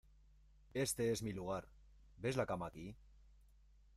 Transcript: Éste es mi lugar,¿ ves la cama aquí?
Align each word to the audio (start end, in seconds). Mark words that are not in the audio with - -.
Éste 0.73 1.11
es 1.11 1.21
mi 1.21 1.31
lugar,¿ 1.31 1.69
ves 2.23 2.35
la 2.35 2.47
cama 2.47 2.65
aquí? 2.65 2.95